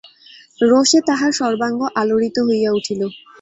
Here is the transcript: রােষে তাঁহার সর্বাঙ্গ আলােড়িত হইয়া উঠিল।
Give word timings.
রােষে 0.61 0.99
তাঁহার 1.07 1.31
সর্বাঙ্গ 1.39 1.79
আলােড়িত 1.99 2.37
হইয়া 2.47 2.71
উঠিল। 2.77 3.01